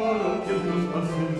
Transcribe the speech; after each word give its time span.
voluntium 0.00 0.60
plus 0.92 1.39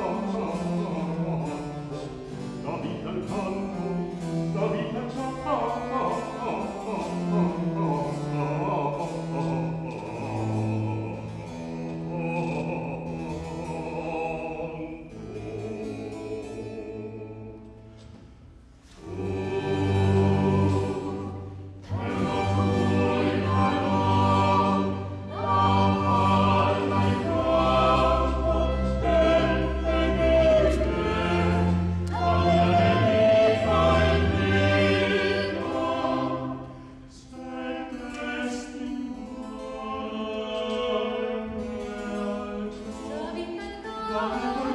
Oh. 44.13 44.70